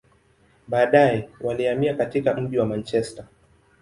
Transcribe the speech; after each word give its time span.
Baadaye, 0.67 1.29
walihamia 1.41 1.93
katika 1.93 2.33
mji 2.33 2.57
wa 2.59 2.65
Manchester. 2.65 3.25